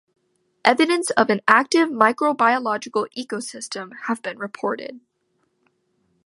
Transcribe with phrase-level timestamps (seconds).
[0.65, 4.99] Evidence of an active microbiological ecosystem have been reported.